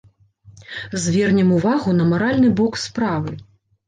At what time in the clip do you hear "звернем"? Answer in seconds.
1.03-1.51